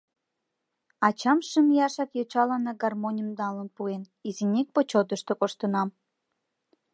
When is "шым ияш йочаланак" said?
1.49-2.77